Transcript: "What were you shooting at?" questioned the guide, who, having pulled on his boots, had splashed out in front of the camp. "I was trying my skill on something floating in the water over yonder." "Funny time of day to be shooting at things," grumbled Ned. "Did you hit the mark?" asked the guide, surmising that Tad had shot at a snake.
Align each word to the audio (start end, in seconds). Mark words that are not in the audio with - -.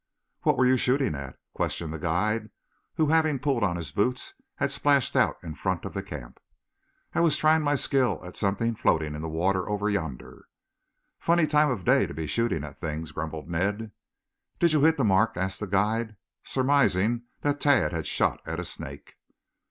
"What 0.41 0.57
were 0.57 0.65
you 0.65 0.77
shooting 0.77 1.13
at?" 1.13 1.37
questioned 1.53 1.93
the 1.93 1.99
guide, 1.99 2.49
who, 2.95 3.09
having 3.09 3.37
pulled 3.37 3.63
on 3.63 3.75
his 3.75 3.91
boots, 3.91 4.33
had 4.55 4.71
splashed 4.71 5.15
out 5.15 5.37
in 5.43 5.53
front 5.53 5.85
of 5.85 5.93
the 5.93 6.01
camp. 6.01 6.39
"I 7.13 7.19
was 7.19 7.37
trying 7.37 7.61
my 7.61 7.75
skill 7.75 8.17
on 8.21 8.33
something 8.33 8.73
floating 8.73 9.13
in 9.13 9.21
the 9.21 9.29
water 9.29 9.69
over 9.69 9.91
yonder." 9.91 10.47
"Funny 11.19 11.45
time 11.45 11.69
of 11.69 11.85
day 11.85 12.07
to 12.07 12.15
be 12.15 12.25
shooting 12.25 12.63
at 12.63 12.79
things," 12.79 13.11
grumbled 13.11 13.47
Ned. 13.47 13.91
"Did 14.57 14.73
you 14.73 14.81
hit 14.83 14.97
the 14.97 15.03
mark?" 15.03 15.37
asked 15.37 15.59
the 15.59 15.67
guide, 15.67 16.15
surmising 16.41 17.25
that 17.41 17.61
Tad 17.61 17.91
had 17.93 18.07
shot 18.07 18.41
at 18.43 18.59
a 18.59 18.65
snake. 18.65 19.17